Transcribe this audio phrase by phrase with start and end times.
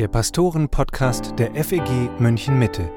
[0.00, 2.90] der Pastoren-Podcast der FEG München Mitte.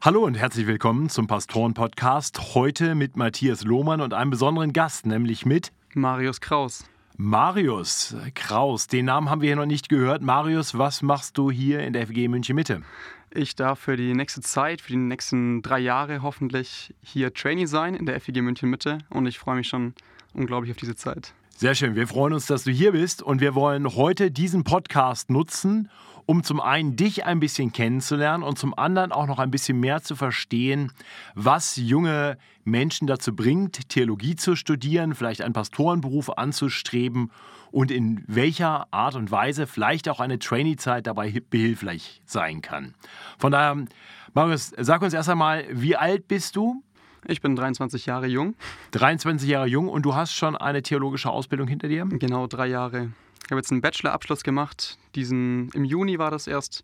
[0.00, 2.54] Hallo und herzlich willkommen zum Pastoren-Podcast.
[2.54, 6.86] Heute mit Matthias Lohmann und einem besonderen Gast, nämlich mit Marius Kraus.
[7.18, 10.22] Marius Kraus, den Namen haben wir hier noch nicht gehört.
[10.22, 12.80] Marius, was machst du hier in der FG München Mitte?
[13.36, 17.96] Ich darf für die nächste Zeit, für die nächsten drei Jahre hoffentlich hier Trainee sein
[17.96, 18.98] in der FG München Mitte.
[19.10, 19.94] Und ich freue mich schon
[20.34, 21.34] unglaublich auf diese Zeit.
[21.56, 23.24] Sehr schön, wir freuen uns, dass du hier bist.
[23.24, 25.90] Und wir wollen heute diesen Podcast nutzen,
[26.26, 30.02] um zum einen dich ein bisschen kennenzulernen und zum anderen auch noch ein bisschen mehr
[30.02, 30.92] zu verstehen,
[31.34, 37.30] was junge Menschen dazu bringt, Theologie zu studieren, vielleicht einen Pastorenberuf anzustreben
[37.70, 42.94] und in welcher Art und Weise vielleicht auch eine Trainee-Zeit dabei behilflich sein kann.
[43.38, 43.84] Von daher,
[44.32, 46.82] Marius, sag uns erst einmal, wie alt bist du?
[47.26, 48.54] Ich bin 23 Jahre jung.
[48.92, 52.06] 23 Jahre jung und du hast schon eine theologische Ausbildung hinter dir?
[52.06, 53.10] Genau, drei Jahre.
[53.44, 54.98] Ich habe jetzt einen Bachelorabschluss gemacht.
[55.14, 56.82] Diesen, Im Juni war das erst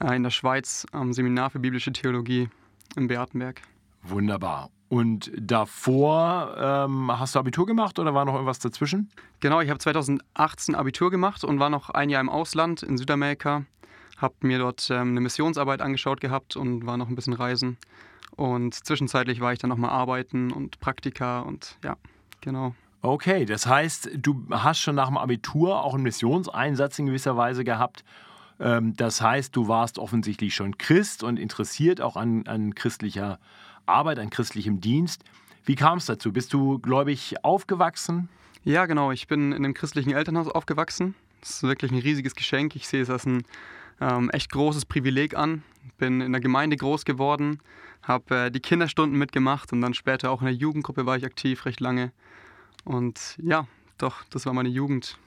[0.00, 2.48] äh, in der Schweiz am Seminar für biblische Theologie
[2.96, 3.62] in Beatenberg.
[4.02, 4.70] Wunderbar.
[4.88, 9.08] Und davor ähm, hast du Abitur gemacht oder war noch irgendwas dazwischen?
[9.38, 13.64] Genau, ich habe 2018 Abitur gemacht und war noch ein Jahr im Ausland in Südamerika.
[14.16, 17.78] Habe mir dort ähm, eine Missionsarbeit angeschaut gehabt und war noch ein bisschen reisen.
[18.34, 21.96] Und zwischenzeitlich war ich dann nochmal arbeiten und Praktika und ja,
[22.40, 22.74] genau.
[23.02, 27.64] Okay, das heißt, du hast schon nach dem Abitur auch einen Missionseinsatz in gewisser Weise
[27.64, 28.04] gehabt.
[28.58, 33.38] Ähm, das heißt, du warst offensichtlich schon Christ und interessiert auch an, an christlicher
[33.86, 35.24] Arbeit, an christlichem Dienst.
[35.64, 36.32] Wie kam es dazu?
[36.32, 38.28] Bist du gläubig aufgewachsen?
[38.64, 39.12] Ja, genau.
[39.12, 41.14] Ich bin in einem christlichen Elternhaus aufgewachsen.
[41.40, 42.76] Das ist wirklich ein riesiges Geschenk.
[42.76, 43.44] Ich sehe es als ein
[44.00, 45.62] ähm, echt großes Privileg an.
[45.96, 47.60] Bin in der Gemeinde groß geworden,
[48.02, 51.64] habe äh, die Kinderstunden mitgemacht und dann später auch in der Jugendgruppe war ich aktiv,
[51.64, 52.12] recht lange.
[52.84, 53.66] Und ja,
[53.98, 55.18] doch, das war meine Jugend.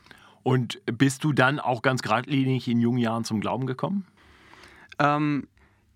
[0.44, 4.06] Und bist du dann auch ganz geradlinig in jungen Jahren zum Glauben gekommen?
[5.00, 5.48] Ähm,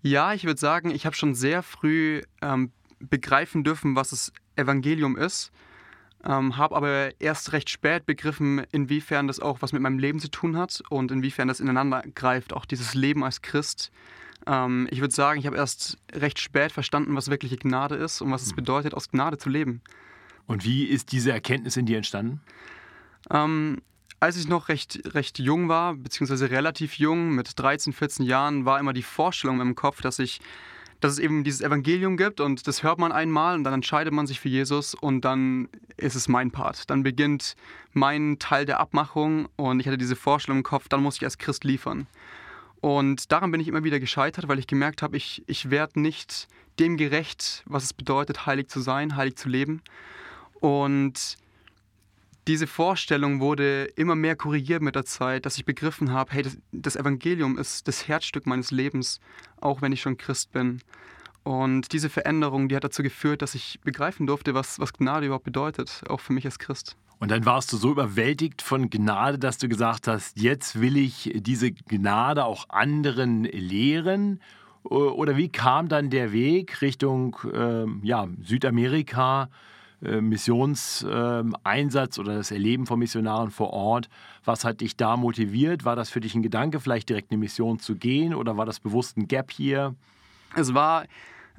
[0.02, 5.16] ja, ich würde sagen, ich habe schon sehr früh ähm, begreifen dürfen, was das Evangelium
[5.16, 5.52] ist,
[6.24, 10.30] ähm, habe aber erst recht spät begriffen, inwiefern das auch was mit meinem Leben zu
[10.30, 13.92] tun hat und inwiefern das ineinander greift, auch dieses Leben als Christ.
[14.46, 18.30] Ähm, ich würde sagen, ich habe erst recht spät verstanden, was wirkliche Gnade ist und
[18.30, 18.56] was es mhm.
[18.56, 19.82] bedeutet, aus Gnade zu leben.
[20.48, 22.40] Und wie ist diese Erkenntnis in dir entstanden?
[23.30, 23.80] Ähm,
[24.18, 28.80] als ich noch recht, recht jung war, beziehungsweise relativ jung, mit 13, 14 Jahren, war
[28.80, 30.40] immer die Vorstellung im Kopf, dass ich
[31.00, 34.26] dass es eben dieses Evangelium gibt und das hört man einmal und dann entscheidet man
[34.26, 36.90] sich für Jesus und dann ist es mein Part.
[36.90, 37.54] Dann beginnt
[37.92, 41.38] mein Teil der Abmachung und ich hatte diese Vorstellung im Kopf, dann muss ich als
[41.38, 42.08] Christ liefern.
[42.80, 46.48] Und daran bin ich immer wieder gescheitert, weil ich gemerkt habe, ich, ich werde nicht
[46.78, 49.82] dem gerecht, was es bedeutet, heilig zu sein, heilig zu leben.
[50.60, 51.36] Und
[52.48, 56.56] diese Vorstellung wurde immer mehr korrigiert mit der Zeit, dass ich begriffen habe, hey, das,
[56.72, 59.20] das, Evangelium ist das Herzstück meines Lebens,
[59.60, 60.80] auch wenn ich schon Christ bin.
[61.44, 65.44] Und diese Veränderung, die hat dazu geführt, dass ich begreifen durfte, was, was Gnade überhaupt
[65.44, 66.96] bedeutet, auch für mich als Christ.
[67.20, 71.32] Und dann warst du so überwältigt von Gnade, dass du gesagt hast, jetzt will ich
[71.34, 74.40] diese Gnade auch anderen lehren.
[74.84, 79.50] Oder wie kam dann der Weg Richtung äh, ja, Südamerika?
[80.00, 84.08] Äh, Missionseinsatz oder das Erleben von Missionaren vor Ort.
[84.44, 85.84] Was hat dich da motiviert?
[85.84, 88.78] War das für dich ein Gedanke, vielleicht direkt eine Mission zu gehen oder war das
[88.78, 89.96] bewusst ein Gap hier?
[90.54, 91.04] Es war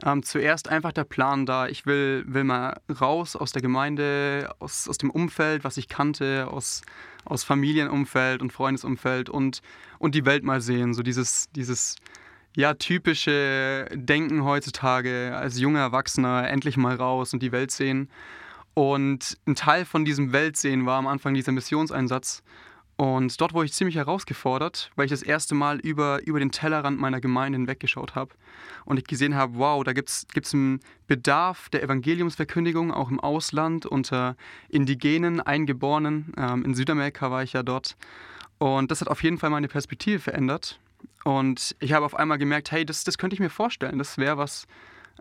[0.06, 4.88] ähm, zuerst einfach der Plan da, ich will, will mal raus aus der Gemeinde, aus,
[4.88, 6.84] aus dem Umfeld, was ich kannte, aus,
[7.26, 9.62] aus Familienumfeld und Freundesumfeld und,
[9.98, 10.94] und die Welt mal sehen.
[10.94, 11.98] So dieses, dieses
[12.56, 18.10] ja, typische Denken heutzutage als junger Erwachsener endlich mal raus und die Welt sehen.
[18.74, 22.44] Und ein Teil von diesem Weltsehen war am Anfang dieser Missionseinsatz.
[23.00, 27.00] Und dort wurde ich ziemlich herausgefordert, weil ich das erste Mal über, über den Tellerrand
[27.00, 28.36] meiner Gemeinde hinweggeschaut habe.
[28.84, 33.86] Und ich gesehen habe, wow, da gibt es einen Bedarf der Evangeliumsverkündigung, auch im Ausland,
[33.86, 34.36] unter
[34.68, 36.34] Indigenen, Eingeborenen.
[36.36, 37.96] Ähm, in Südamerika war ich ja dort.
[38.58, 40.82] Und das hat auf jeden Fall meine Perspektive verändert.
[41.24, 43.98] Und ich habe auf einmal gemerkt, hey, das, das könnte ich mir vorstellen.
[43.98, 44.68] Das wäre was,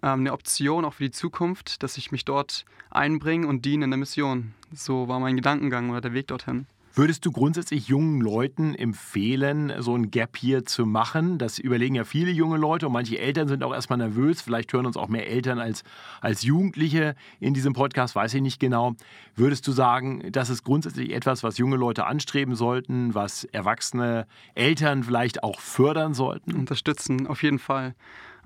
[0.02, 3.90] ähm, eine Option auch für die Zukunft, dass ich mich dort einbringe und diene in
[3.90, 4.54] der Mission.
[4.72, 6.66] So war mein Gedankengang oder der Weg dorthin.
[6.98, 11.38] Würdest du grundsätzlich jungen Leuten empfehlen, so ein Gap hier zu machen?
[11.38, 14.42] Das überlegen ja viele junge Leute und manche Eltern sind auch erstmal nervös.
[14.42, 15.84] Vielleicht hören uns auch mehr Eltern als,
[16.20, 18.96] als Jugendliche in diesem Podcast, weiß ich nicht genau.
[19.36, 25.04] Würdest du sagen, das ist grundsätzlich etwas, was junge Leute anstreben sollten, was erwachsene Eltern
[25.04, 26.56] vielleicht auch fördern sollten?
[26.56, 27.94] Unterstützen, auf jeden Fall.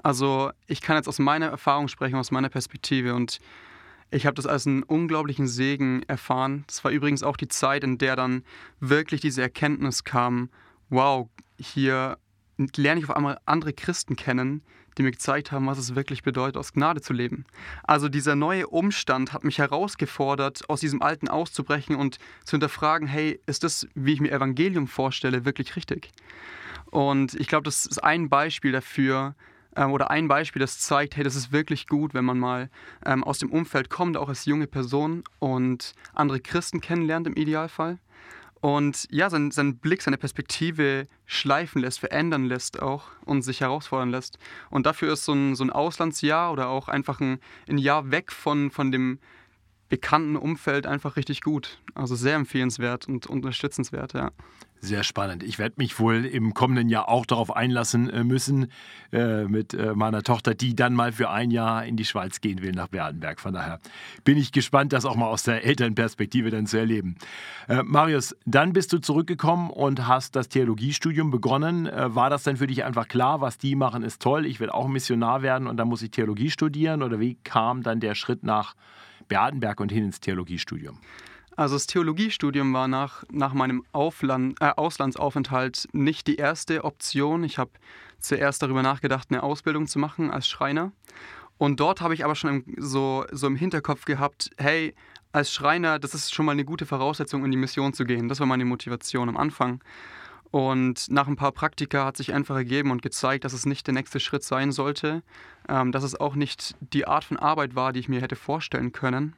[0.02, 3.40] Also ich kann jetzt aus meiner Erfahrung sprechen, aus meiner Perspektive und
[4.12, 6.64] ich habe das als einen unglaublichen Segen erfahren.
[6.66, 8.44] Das war übrigens auch die Zeit, in der dann
[8.78, 10.50] wirklich diese Erkenntnis kam,
[10.90, 11.28] wow,
[11.58, 12.18] hier
[12.76, 14.62] lerne ich auf einmal andere Christen kennen,
[14.98, 17.46] die mir gezeigt haben, was es wirklich bedeutet, aus Gnade zu leben.
[17.84, 23.40] Also dieser neue Umstand hat mich herausgefordert, aus diesem Alten auszubrechen und zu hinterfragen, hey,
[23.46, 26.10] ist das, wie ich mir Evangelium vorstelle, wirklich richtig?
[26.90, 29.34] Und ich glaube, das ist ein Beispiel dafür,
[29.76, 32.70] ähm, oder ein Beispiel, das zeigt, hey, das ist wirklich gut, wenn man mal
[33.04, 37.98] ähm, aus dem Umfeld kommt, auch als junge Person und andere Christen kennenlernt im Idealfall
[38.62, 44.10] und ja, seinen, seinen Blick, seine Perspektive schleifen lässt, verändern lässt auch und sich herausfordern
[44.10, 44.38] lässt.
[44.70, 48.30] Und dafür ist so ein, so ein Auslandsjahr oder auch einfach ein, ein Jahr weg
[48.30, 49.18] von, von dem
[49.88, 51.82] bekannten Umfeld einfach richtig gut.
[51.94, 54.30] Also sehr empfehlenswert und unterstützenswert, ja.
[54.84, 55.44] Sehr spannend.
[55.44, 58.66] Ich werde mich wohl im kommenden Jahr auch darauf einlassen äh, müssen
[59.12, 62.62] äh, mit äh, meiner Tochter, die dann mal für ein Jahr in die Schweiz gehen
[62.62, 63.38] will, nach Werdenberg.
[63.38, 63.78] Von daher
[64.24, 67.14] bin ich gespannt, das auch mal aus der Elternperspektive dann zu erleben.
[67.68, 71.86] Äh, Marius, dann bist du zurückgekommen und hast das Theologiestudium begonnen.
[71.86, 74.70] Äh, war das dann für dich einfach klar, was die machen, ist toll, ich will
[74.70, 77.04] auch Missionar werden und dann muss ich Theologie studieren?
[77.04, 78.74] Oder wie kam dann der Schritt nach
[79.28, 80.98] Werdenberg und hin ins Theologiestudium?
[81.56, 87.44] Also das Theologiestudium war nach, nach meinem Aufland, äh, Auslandsaufenthalt nicht die erste Option.
[87.44, 87.70] Ich habe
[88.18, 90.92] zuerst darüber nachgedacht, eine Ausbildung zu machen als Schreiner.
[91.58, 94.94] Und dort habe ich aber schon so, so im Hinterkopf gehabt, hey,
[95.32, 98.28] als Schreiner, das ist schon mal eine gute Voraussetzung, in die Mission zu gehen.
[98.28, 99.80] Das war meine Motivation am Anfang.
[100.50, 103.94] Und nach ein paar Praktika hat sich einfach ergeben und gezeigt, dass es nicht der
[103.94, 105.22] nächste Schritt sein sollte,
[105.68, 108.92] ähm, dass es auch nicht die Art von Arbeit war, die ich mir hätte vorstellen
[108.92, 109.34] können.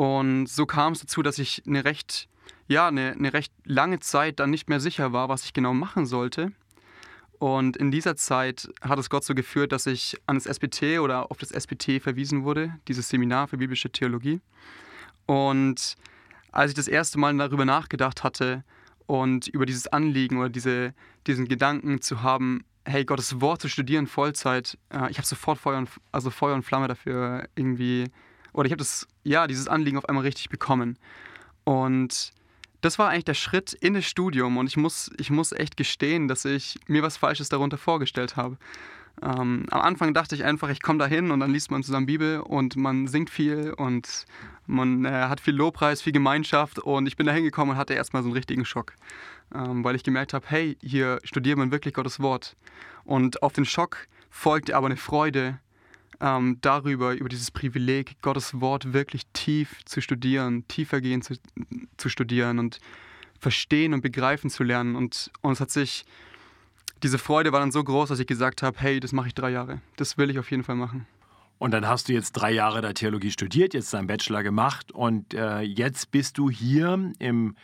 [0.00, 2.26] Und so kam es dazu, dass ich eine recht,
[2.68, 6.06] ja, eine, eine recht lange Zeit dann nicht mehr sicher war, was ich genau machen
[6.06, 6.52] sollte.
[7.38, 11.30] Und in dieser Zeit hat es Gott so geführt, dass ich an das SPT oder
[11.30, 14.40] auf das SPT verwiesen wurde, dieses Seminar für biblische Theologie.
[15.26, 15.96] Und
[16.50, 18.64] als ich das erste Mal darüber nachgedacht hatte
[19.06, 20.94] und über dieses Anliegen oder diese,
[21.26, 25.76] diesen Gedanken zu haben, hey, Gottes Wort zu studieren, Vollzeit, äh, ich habe sofort Feuer
[25.76, 28.10] und, also Feuer und Flamme dafür irgendwie
[28.52, 30.98] oder ich habe das, ja, dieses Anliegen auf einmal richtig bekommen.
[31.64, 32.32] Und
[32.80, 36.28] das war eigentlich der Schritt in das Studium und ich muss, ich muss echt gestehen,
[36.28, 38.56] dass ich mir was Falsches darunter vorgestellt habe.
[39.22, 42.06] Ähm, am Anfang dachte ich einfach, ich komme da hin und dann liest man zusammen
[42.06, 44.24] Bibel und man singt viel und
[44.66, 48.22] man äh, hat viel Lobpreis, viel Gemeinschaft und ich bin da hingekommen und hatte erstmal
[48.22, 48.94] so einen richtigen Schock,
[49.54, 52.56] ähm, weil ich gemerkt habe, hey, hier studiert man wirklich Gottes Wort.
[53.04, 55.58] Und auf den Schock folgte aber eine Freude,
[56.20, 61.34] ähm, darüber, über dieses Privileg, Gottes Wort wirklich tief zu studieren, tiefergehend zu,
[61.96, 62.78] zu studieren und
[63.38, 64.96] verstehen und begreifen zu lernen.
[64.96, 66.04] Und, es hat sich,
[67.02, 69.50] diese Freude war dann so groß, dass ich gesagt habe, hey, das mache ich drei
[69.50, 69.80] Jahre.
[69.96, 71.06] Das will ich auf jeden Fall machen.
[71.58, 75.34] Und dann hast du jetzt drei Jahre der Theologie studiert, jetzt deinen Bachelor gemacht und
[75.34, 77.54] äh, jetzt bist du hier im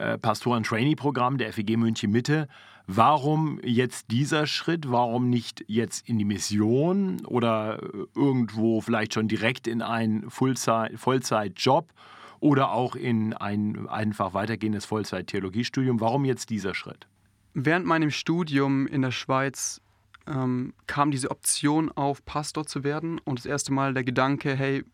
[0.00, 2.48] äh, Pastoren-Trainee-Programm der FEG München Mitte
[2.92, 4.90] Warum jetzt dieser Schritt?
[4.90, 7.80] Warum nicht jetzt in die Mission oder
[8.16, 11.92] irgendwo vielleicht schon direkt in einen Vollzeitjob
[12.40, 16.00] oder auch in ein einfach weitergehendes Vollzeit-Theologiestudium?
[16.00, 17.06] Warum jetzt dieser Schritt?
[17.54, 19.80] Während meinem Studium in der Schweiz
[20.26, 24.84] ähm, kam diese Option auf, Pastor zu werden und das erste Mal der Gedanke, hey,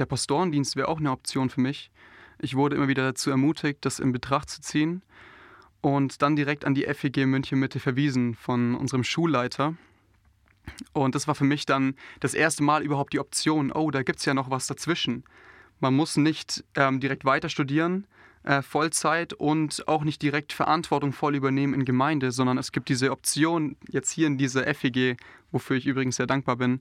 [0.00, 1.92] der Pastorendienst wäre auch eine Option für mich.
[2.38, 5.02] Ich wurde immer wieder dazu ermutigt, das in Betracht zu ziehen
[5.80, 9.74] und dann direkt an die FEG München Mitte verwiesen von unserem Schulleiter.
[10.92, 14.18] Und das war für mich dann das erste Mal überhaupt die Option, oh, da gibt
[14.18, 15.24] es ja noch was dazwischen.
[15.80, 18.06] Man muss nicht ähm, direkt weiter studieren,
[18.44, 23.10] äh, Vollzeit und auch nicht direkt Verantwortung voll übernehmen in Gemeinde, sondern es gibt diese
[23.10, 25.16] Option jetzt hier in dieser FEG,
[25.52, 26.80] wofür ich übrigens sehr dankbar bin,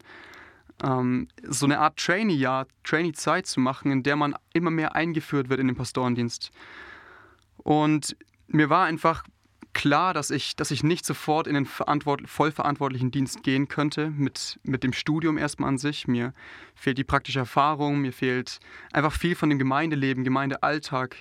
[0.83, 5.59] ähm, so eine Art Trainee-Jahr, Trainee-Zeit zu machen, in der man immer mehr eingeführt wird
[5.59, 6.51] in den Pastorendienst.
[7.57, 8.15] Und
[8.47, 9.23] mir war einfach
[9.73, 14.83] klar, dass ich, dass ich nicht sofort in den vollverantwortlichen Dienst gehen könnte, mit, mit
[14.83, 16.07] dem Studium erstmal an sich.
[16.07, 16.33] Mir
[16.75, 18.59] fehlt die praktische Erfahrung, mir fehlt
[18.91, 21.17] einfach viel von dem Gemeindeleben, Gemeindealltag,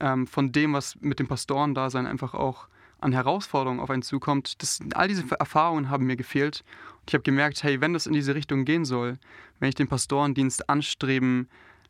[0.00, 2.68] ähm, von dem, was mit dem Pastorendasein einfach auch
[3.00, 4.62] an Herausforderungen auf einen zukommt.
[4.62, 6.64] Das, all diese Erfahrungen haben mir gefehlt.
[7.00, 9.18] Und ich habe gemerkt, hey, wenn das in diese Richtung gehen soll,
[9.58, 11.48] wenn ich den Pastorendienst anstreben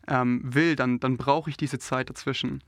[0.09, 2.62] ähm, will, dann, dann brauche ich diese Zeit dazwischen.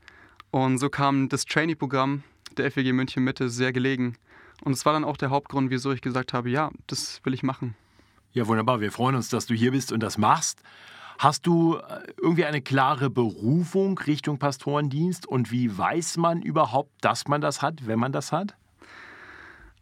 [0.51, 2.23] Und so kam das Trainee-Programm
[2.57, 4.17] der FWG München Mitte sehr gelegen.
[4.63, 7.43] Und es war dann auch der Hauptgrund, wieso ich gesagt habe, ja, das will ich
[7.43, 7.75] machen.
[8.33, 8.81] Ja, wunderbar.
[8.81, 10.61] Wir freuen uns, dass du hier bist und das machst.
[11.17, 17.27] Hast du äh, irgendwie eine klare Berufung Richtung Pastorendienst und wie weiß man überhaupt, dass
[17.27, 18.55] man das hat, wenn man das hat?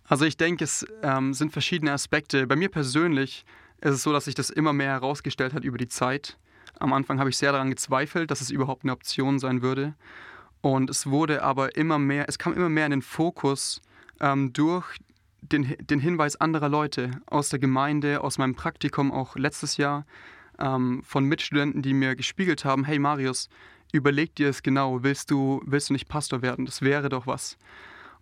[0.06, 2.46] Also ich denke, es ähm, sind verschiedene Aspekte.
[2.46, 3.46] Bei mir persönlich
[3.80, 6.38] ist es so, dass sich das immer mehr herausgestellt hat über die Zeit.
[6.80, 9.94] Am Anfang habe ich sehr daran gezweifelt, dass es überhaupt eine Option sein würde.
[10.62, 13.82] Und es wurde aber immer mehr, es kam immer mehr in den Fokus
[14.20, 14.98] ähm, durch
[15.42, 20.06] den, den Hinweis anderer Leute aus der Gemeinde, aus meinem Praktikum auch letztes Jahr,
[20.62, 23.50] ähm, von Mitstudenten, die mir gespiegelt haben, hey Marius,
[23.92, 26.66] überleg dir es genau, willst du, willst du nicht Pastor werden?
[26.66, 27.58] Das wäre doch was.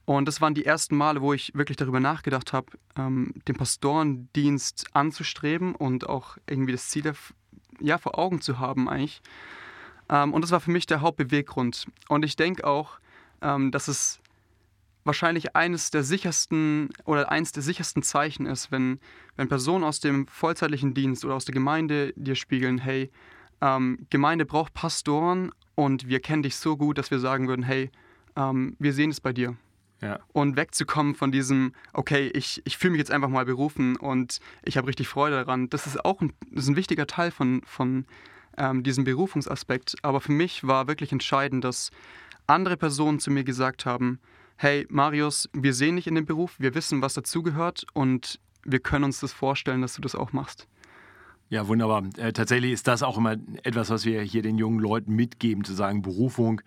[0.05, 2.67] Und das waren die ersten Male, wo ich wirklich darüber nachgedacht habe,
[2.97, 7.13] ähm, den Pastorendienst anzustreben und auch irgendwie das Ziel
[7.79, 9.21] ja, vor Augen zu haben eigentlich.
[10.09, 11.85] Ähm, und das war für mich der Hauptbeweggrund.
[12.07, 12.99] Und ich denke auch,
[13.41, 14.19] ähm, dass es
[15.03, 18.99] wahrscheinlich eines der sichersten oder eines der sichersten Zeichen ist, wenn,
[19.35, 23.09] wenn Personen aus dem vollzeitlichen Dienst oder aus der Gemeinde dir spiegeln, hey,
[23.61, 27.91] ähm, Gemeinde braucht Pastoren und wir kennen dich so gut, dass wir sagen würden, hey,
[28.35, 29.55] ähm, wir sehen es bei dir.
[30.01, 30.19] Ja.
[30.31, 34.77] Und wegzukommen von diesem, okay, ich, ich fühle mich jetzt einfach mal berufen und ich
[34.77, 38.05] habe richtig Freude daran, das ist auch ein, das ist ein wichtiger Teil von, von
[38.57, 39.95] ähm, diesem Berufungsaspekt.
[40.01, 41.91] Aber für mich war wirklich entscheidend, dass
[42.47, 44.19] andere Personen zu mir gesagt haben,
[44.61, 49.05] hey Marius, wir sehen dich in dem Beruf, wir wissen, was dazugehört und wir können
[49.05, 50.67] uns das vorstellen, dass du das auch machst.
[51.47, 52.03] Ja, wunderbar.
[52.17, 55.73] Äh, tatsächlich ist das auch immer etwas, was wir hier den jungen Leuten mitgeben, zu
[55.73, 56.61] sagen, Berufung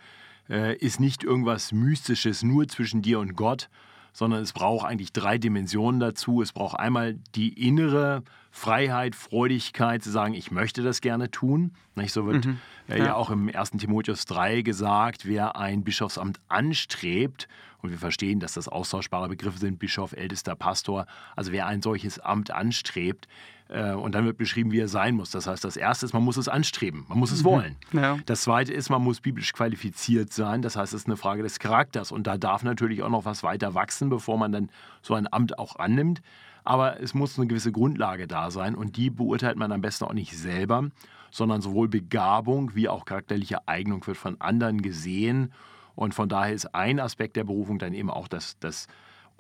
[0.49, 3.69] äh, ist nicht irgendwas Mystisches nur zwischen dir und Gott,
[4.13, 6.43] sondern es braucht eigentlich drei Dimensionen dazu.
[6.43, 11.73] Es braucht einmal die innere Freiheit, Freudigkeit zu sagen, ich möchte das gerne tun.
[11.95, 12.13] Nicht?
[12.13, 12.59] So wird mhm.
[12.89, 13.05] äh, ja.
[13.07, 13.71] ja auch im 1.
[13.73, 17.49] Timotheus 3 gesagt, wer ein Bischofsamt anstrebt,
[17.83, 22.21] und wir verstehen, dass das austauschbare Begriffe sind, Bischof, ältester Pastor, also wer ein solches
[22.21, 23.27] Amt anstrebt,
[23.73, 25.31] und dann wird beschrieben, wie er sein muss.
[25.31, 27.45] Das heißt, das Erste ist, man muss es anstreben, man muss es mhm.
[27.45, 27.77] wollen.
[27.93, 28.19] Ja.
[28.27, 30.61] Das Zweite ist, man muss biblisch qualifiziert sein.
[30.61, 32.13] Das heißt, es ist eine Frage des Charakters.
[32.13, 35.59] Und da darf natürlich auch noch was weiter wachsen, bevor man dann so ein Amt
[35.59, 36.21] auch annimmt.
[36.65, 40.13] Aber es muss eine gewisse Grundlage da sein und die beurteilt man am besten auch
[40.13, 40.91] nicht selber,
[41.31, 45.53] sondern sowohl Begabung wie auch charakterliche Eignung wird von anderen gesehen.
[45.95, 48.87] Und von daher ist ein Aspekt der Berufung dann eben auch das, das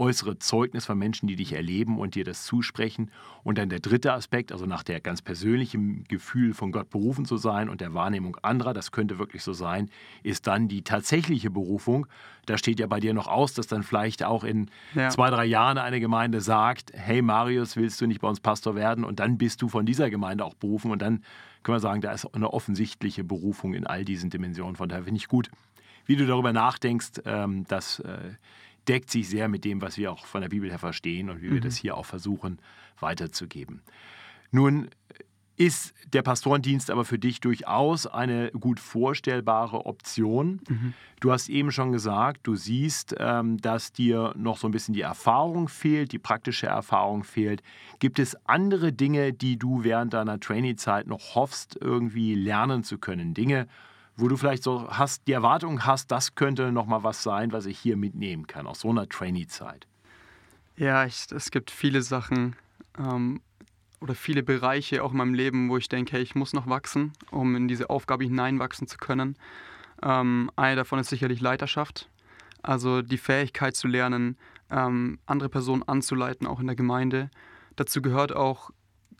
[0.02, 3.12] äußere Zeugnis von Menschen, die dich erleben und dir das zusprechen.
[3.44, 7.36] Und dann der dritte Aspekt, also nach der ganz persönlichen Gefühl von Gott berufen zu
[7.36, 9.90] sein und der Wahrnehmung anderer, das könnte wirklich so sein,
[10.24, 12.08] ist dann die tatsächliche Berufung.
[12.46, 15.08] Da steht ja bei dir noch aus, dass dann vielleicht auch in ja.
[15.10, 19.04] zwei, drei Jahren eine Gemeinde sagt, hey Marius, willst du nicht bei uns Pastor werden?
[19.04, 20.90] Und dann bist du von dieser Gemeinde auch berufen.
[20.90, 21.22] Und dann
[21.62, 24.74] können wir sagen, da ist eine offensichtliche Berufung in all diesen Dimensionen.
[24.74, 25.48] Von daher finde ich gut,
[26.06, 28.32] wie du darüber nachdenkst, ähm, dass äh,
[28.88, 31.48] deckt sich sehr mit dem, was wir auch von der Bibel her verstehen und wie
[31.48, 31.54] mhm.
[31.54, 32.58] wir das hier auch versuchen
[32.98, 33.82] weiterzugeben.
[34.50, 34.88] Nun
[35.56, 40.60] ist der Pastorendienst aber für dich durchaus eine gut vorstellbare Option.
[40.68, 40.94] Mhm.
[41.20, 45.02] Du hast eben schon gesagt, du siehst, ähm, dass dir noch so ein bisschen die
[45.02, 47.62] Erfahrung fehlt, die praktische Erfahrung fehlt.
[47.98, 53.34] Gibt es andere Dinge, die du während deiner Trainee-Zeit noch hoffst, irgendwie lernen zu können?
[53.34, 53.68] Dinge,
[54.16, 57.66] wo du vielleicht so hast, die Erwartung hast, das könnte noch mal was sein, was
[57.66, 59.86] ich hier mitnehmen kann aus so einer Trainee-Zeit?
[60.76, 62.56] Ja, ich, es gibt viele Sachen
[62.98, 63.40] ähm,
[64.00, 67.12] oder viele Bereiche auch in meinem Leben, wo ich denke, hey, ich muss noch wachsen,
[67.30, 69.36] um in diese Aufgabe hineinwachsen zu können.
[70.02, 72.08] Ähm, eine davon ist sicherlich Leiterschaft,
[72.62, 74.36] also die Fähigkeit zu lernen,
[74.70, 77.30] ähm, andere Personen anzuleiten, auch in der Gemeinde.
[77.76, 78.70] Dazu gehört auch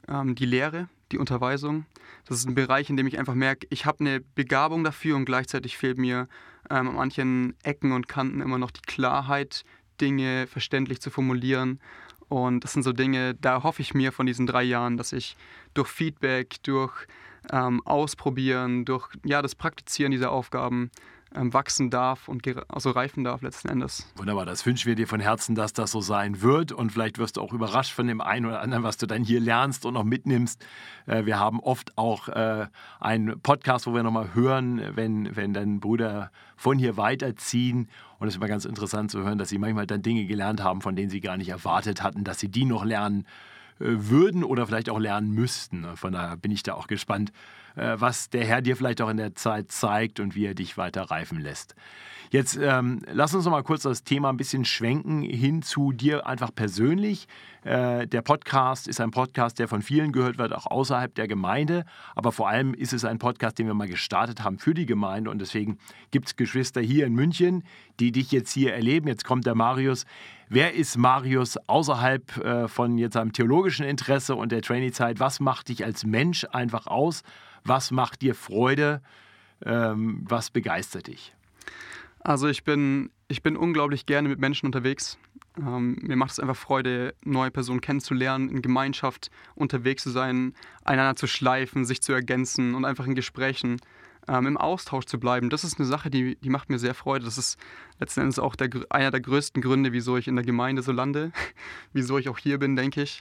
[0.09, 1.87] ähm, die Lehre, die Unterweisung.
[2.27, 5.25] Das ist ein Bereich, in dem ich einfach merke, ich habe eine Begabung dafür und
[5.25, 6.29] gleichzeitig fehlt mir
[6.71, 9.65] ähm, an manchen Ecken und Kanten immer noch die Klarheit,
[10.01, 11.81] Dinge verständlich zu formulieren.
[12.29, 15.37] Und das sind so Dinge, da hoffe ich mir von diesen drei Jahren, dass ich
[15.75, 17.07] durch Feedback, durch
[17.51, 20.91] ähm, Ausprobieren, durch ja, das Praktizieren dieser Aufgaben
[21.35, 24.07] wachsen darf und also reifen darf letzten Endes.
[24.17, 27.37] Wunderbar, das wünschen wir dir von Herzen, dass das so sein wird und vielleicht wirst
[27.37, 30.05] du auch überrascht von dem einen oder anderen, was du dann hier lernst und noch
[30.05, 30.65] mitnimmst.
[31.07, 32.67] Äh, wir haben oft auch äh,
[33.01, 38.35] einen Podcast, wo wir nochmal hören, wenn, wenn dann Brüder von hier weiterziehen und es
[38.35, 41.11] ist immer ganz interessant zu hören, dass sie manchmal dann Dinge gelernt haben, von denen
[41.11, 43.27] sie gar nicht erwartet hatten, dass sie die noch lernen
[43.81, 45.85] äh, würden oder vielleicht auch lernen müssten.
[45.97, 47.33] Von daher bin ich da auch gespannt,
[47.75, 51.03] was der Herr dir vielleicht auch in der Zeit zeigt und wie er dich weiter
[51.03, 51.75] reifen lässt.
[52.33, 56.27] Jetzt ähm, lass uns noch mal kurz das Thema ein bisschen schwenken hin zu dir
[56.27, 57.29] einfach persönlich.
[57.63, 61.85] Äh, der Podcast ist ein Podcast, der von vielen gehört wird, auch außerhalb der Gemeinde.
[62.15, 65.29] Aber vor allem ist es ein Podcast, den wir mal gestartet haben für die Gemeinde.
[65.29, 65.77] Und deswegen
[66.11, 67.65] gibt es Geschwister hier in München,
[68.01, 69.09] die dich jetzt hier erleben.
[69.09, 70.07] Jetzt kommt der Marius.
[70.49, 75.21] Wer ist Marius außerhalb äh, von jetzt einem theologischen Interesse und der Trainee-Zeit?
[75.21, 77.25] Was macht dich als Mensch einfach aus?
[77.65, 79.03] Was macht dir Freude?
[79.65, 81.35] Ähm, was begeistert dich?
[82.21, 85.19] Also ich bin, ich bin unglaublich gerne mit Menschen unterwegs.
[85.59, 90.55] Ähm, mir macht es einfach Freude, neue Personen kennenzulernen, in Gemeinschaft unterwegs zu sein,
[90.85, 93.81] einander zu schleifen, sich zu ergänzen und einfach in Gesprächen
[94.29, 95.51] ähm, im Austausch zu bleiben.
[95.51, 97.25] Das ist eine Sache, die, die macht mir sehr Freude.
[97.25, 97.59] Das ist
[97.99, 101.33] letzten Endes auch der, einer der größten Gründe, wieso ich in der Gemeinde so lande,
[101.93, 103.21] wieso ich auch hier bin, denke ich.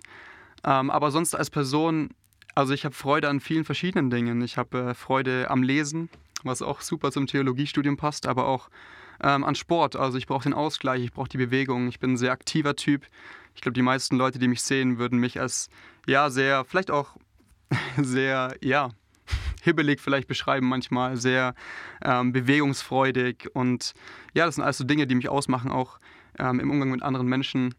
[0.64, 2.10] Ähm, aber sonst als Person,
[2.56, 4.42] also ich habe Freude an vielen verschiedenen Dingen.
[4.42, 6.10] Ich habe äh, Freude am Lesen,
[6.44, 8.70] was auch super zum Theologiestudium passt, aber auch
[9.24, 9.96] ähm, an Sport.
[9.96, 11.88] Also ich brauche den Ausgleich, ich brauche die Bewegung.
[11.88, 13.06] Ich bin ein sehr aktiver Typ.
[13.56, 15.70] Ich glaube, die meisten Leute, die mich sehen, würden mich als
[16.08, 17.16] ja sehr, vielleicht auch
[17.98, 18.90] sehr, ja,
[19.62, 21.54] hibbelig vielleicht beschreiben manchmal, sehr
[22.04, 23.50] ähm, bewegungsfreudig.
[23.54, 23.94] Und
[24.34, 26.00] ja, das sind also Dinge, die mich ausmachen, auch
[26.40, 27.76] ähm, im Umgang mit anderen Menschen.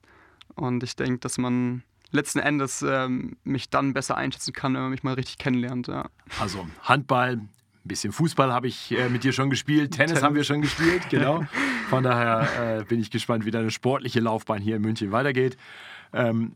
[0.55, 4.91] Und ich denke, dass man letzten Endes ähm, mich dann besser einschätzen kann, wenn man
[4.91, 5.89] mich mal richtig kennenlernt.
[5.89, 6.09] Ja.
[6.41, 7.49] Also Handball, ein
[7.85, 11.09] bisschen Fußball habe ich äh, mit dir schon gespielt, Tennis, Tennis, haben wir schon gespielt,
[11.11, 11.45] genau.
[11.89, 15.57] Von daher äh, bin ich gespannt, wie deine sportliche Laufbahn hier in München weitergeht.
[16.13, 16.53] Ähm,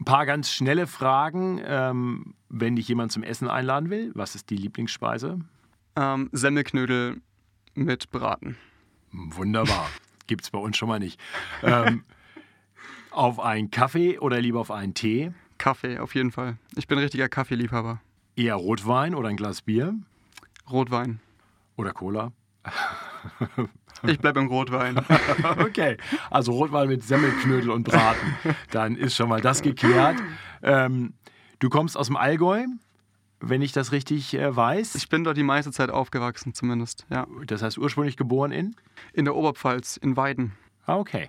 [0.00, 1.60] ein paar ganz schnelle Fragen.
[1.64, 5.38] Ähm, wenn dich jemand zum Essen einladen will, was ist die Lieblingsspeise?
[5.94, 7.20] Ähm, Semmelknödel
[7.74, 8.56] mit Braten.
[9.12, 9.88] Wunderbar.
[10.26, 11.20] Gibt es bei uns schon mal nicht.
[11.62, 12.04] Ähm,
[13.10, 15.32] auf einen Kaffee oder lieber auf einen Tee?
[15.58, 16.56] Kaffee, auf jeden Fall.
[16.76, 18.00] Ich bin ein richtiger Kaffeeliebhaber.
[18.36, 19.94] Eher Rotwein oder ein Glas Bier?
[20.70, 21.20] Rotwein.
[21.76, 22.32] Oder Cola?
[24.06, 24.98] Ich bleibe im Rotwein.
[25.58, 25.96] okay,
[26.30, 28.34] also Rotwein mit Semmelknödel und Braten.
[28.70, 30.16] Dann ist schon mal das geklärt.
[30.62, 31.12] Ähm,
[31.58, 32.64] du kommst aus dem Allgäu,
[33.40, 34.94] wenn ich das richtig äh, weiß.
[34.94, 37.06] Ich bin dort die meiste Zeit aufgewachsen, zumindest.
[37.10, 37.26] Ja.
[37.46, 38.76] Das heißt ursprünglich geboren in?
[39.12, 40.52] In der Oberpfalz, in Weiden.
[40.86, 41.28] Ah, okay.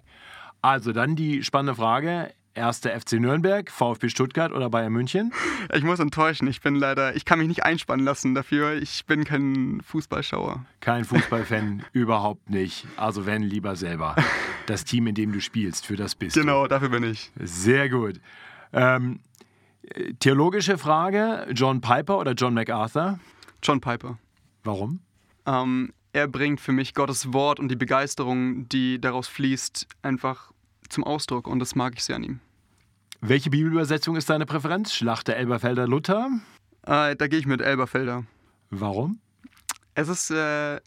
[0.62, 2.32] Also dann die spannende Frage.
[2.54, 5.32] Erster FC Nürnberg, VfB Stuttgart oder Bayern München?
[5.74, 6.48] Ich muss enttäuschen.
[6.50, 8.74] Ich bin leider, ich kann mich nicht einspannen lassen dafür.
[8.74, 10.66] Ich bin kein Fußballschauer.
[10.82, 12.86] Kein Fußballfan, überhaupt nicht.
[12.98, 14.18] Also wenn lieber selber.
[14.66, 16.68] Das Team, in dem du spielst, für das bist Genau, du.
[16.68, 17.32] dafür bin ich.
[17.40, 18.20] Sehr gut.
[18.74, 19.22] Ähm,
[20.20, 23.20] theologische Frage: John Piper oder John MacArthur?
[23.64, 24.18] John Piper.
[24.66, 25.00] Warum?
[25.46, 30.51] Ähm, er bringt für mich Gottes Wort und die Begeisterung, die daraus fließt, einfach
[30.92, 32.40] zum Ausdruck und das mag ich sehr an ihm.
[33.22, 34.94] Welche Bibelübersetzung ist deine Präferenz?
[34.94, 36.30] Schlachter, Elberfelder, Luther?
[36.84, 38.26] Äh, da gehe ich mit Elberfelder.
[38.72, 39.20] Warum?
[39.94, 40.78] Es ist, äh,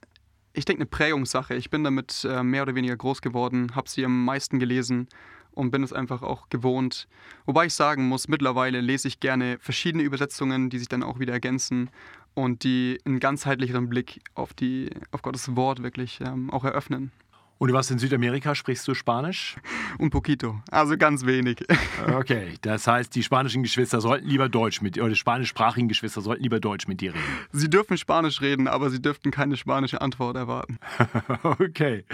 [0.53, 1.55] ich denke, eine Prägungssache.
[1.55, 5.09] Ich bin damit äh, mehr oder weniger groß geworden, habe sie am meisten gelesen
[5.53, 7.07] und bin es einfach auch gewohnt.
[7.47, 11.33] Wobei ich sagen muss, mittlerweile lese ich gerne verschiedene Übersetzungen, die sich dann auch wieder
[11.33, 11.90] ergänzen
[12.35, 17.12] und die einen ganzheitlicheren Blick auf, die, auf Gottes Wort wirklich ähm, auch eröffnen.
[17.59, 19.57] Und du warst in Südamerika, sprichst du Spanisch?
[19.99, 21.64] Un poquito, also ganz wenig.
[22.07, 26.21] Okay, das heißt, die spanischen Geschwister sollten lieber Deutsch mit dir, oder die spanischsprachigen Geschwister
[26.21, 27.25] sollten lieber Deutsch mit dir reden.
[27.53, 30.79] Sie dürfen Spanisch reden, aber sie dürften keine spanische Antwort erwarten.
[31.43, 32.05] okay.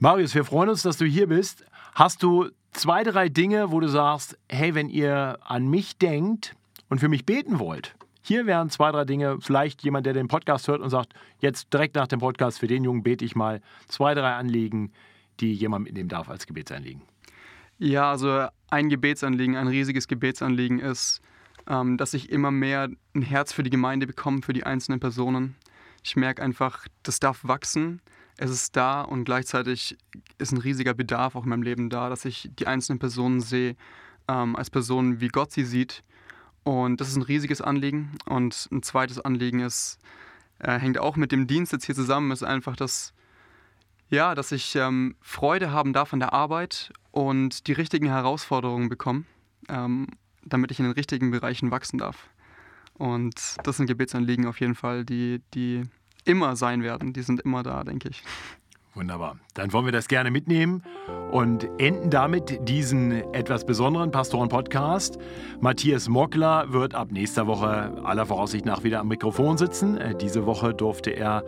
[0.00, 1.64] Marius, wir freuen uns, dass du hier bist.
[1.94, 6.56] Hast du zwei, drei Dinge, wo du sagst, hey, wenn ihr an mich denkt
[6.88, 9.38] und für mich beten wollt, hier wären zwei, drei Dinge.
[9.40, 12.84] Vielleicht jemand, der den Podcast hört und sagt, jetzt direkt nach dem Podcast, für den
[12.84, 13.60] Jungen bete ich mal.
[13.88, 14.92] Zwei, drei Anliegen,
[15.40, 17.02] die jemand mitnehmen darf als Gebetsanliegen.
[17.78, 21.20] Ja, also ein Gebetsanliegen, ein riesiges Gebetsanliegen ist,
[21.68, 25.56] ähm, dass ich immer mehr ein Herz für die Gemeinde bekomme, für die einzelnen Personen.
[26.04, 28.00] Ich merke einfach, das darf wachsen.
[28.36, 29.96] Es ist da und gleichzeitig
[30.38, 33.74] ist ein riesiger Bedarf auch in meinem Leben da, dass ich die einzelnen Personen sehe
[34.28, 36.04] ähm, als Personen, wie Gott sie sieht
[36.64, 38.16] und das ist ein riesiges Anliegen.
[38.26, 39.98] Und ein zweites Anliegen ist,
[40.58, 43.12] äh, hängt auch mit dem Dienst jetzt hier zusammen, ist einfach, dass,
[44.08, 49.24] ja, dass ich ähm, Freude haben darf an der Arbeit und die richtigen Herausforderungen bekomme,
[49.68, 50.06] ähm,
[50.44, 52.28] damit ich in den richtigen Bereichen wachsen darf.
[52.94, 55.82] Und das sind Gebetsanliegen auf jeden Fall, die, die
[56.24, 57.12] immer sein werden.
[57.12, 58.22] Die sind immer da, denke ich.
[58.94, 59.36] Wunderbar.
[59.54, 60.82] Dann wollen wir das gerne mitnehmen
[61.30, 65.18] und enden damit diesen etwas besonderen Pastoren-Podcast.
[65.60, 69.96] Matthias Mockler wird ab nächster Woche aller Voraussicht nach wieder am Mikrofon sitzen.
[69.96, 71.42] Äh, diese Woche durfte er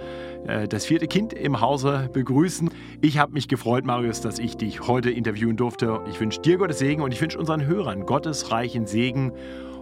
[0.47, 2.71] äh, das vierte Kind im Hause begrüßen.
[3.03, 6.01] Ich habe mich gefreut, Marius, dass ich dich heute interviewen durfte.
[6.09, 9.33] Ich wünsche dir Gottes Segen und ich wünsche unseren Hörern Gottes reichen Segen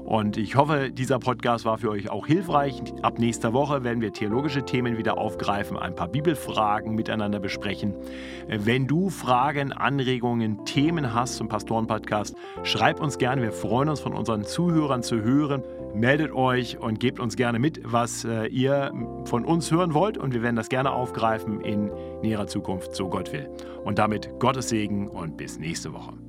[0.05, 2.83] und ich hoffe, dieser Podcast war für euch auch hilfreich.
[3.03, 7.95] Ab nächster Woche werden wir theologische Themen wieder aufgreifen, ein paar Bibelfragen miteinander besprechen.
[8.49, 12.35] Wenn du Fragen, Anregungen, Themen hast zum Pastoren-Podcast,
[12.65, 13.43] schreib uns gerne.
[13.43, 15.63] Wir freuen uns, von unseren Zuhörern zu hören.
[15.95, 18.93] Meldet euch und gebt uns gerne mit, was äh, ihr
[19.25, 20.19] von uns hören wollt.
[20.19, 21.91] Und wir werden das gerne aufgreifen in
[22.23, 23.49] näherer Zukunft, so Gott will.
[23.85, 26.22] Und damit Gottes Segen und bis nächste Woche.